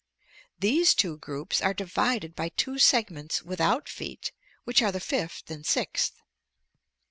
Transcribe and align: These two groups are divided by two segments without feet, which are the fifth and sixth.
These 0.57 0.95
two 0.95 1.19
groups 1.19 1.61
are 1.61 1.75
divided 1.75 2.35
by 2.35 2.49
two 2.49 2.79
segments 2.79 3.43
without 3.43 3.87
feet, 3.87 4.31
which 4.63 4.81
are 4.81 4.91
the 4.91 4.99
fifth 4.99 5.51
and 5.51 5.63
sixth. 5.63 6.19